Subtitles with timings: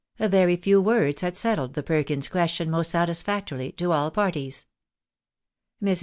[0.17, 4.65] A very few words had settled the Perkins question most satisfactorily to aU parties.
[5.79, 5.99] Mrs.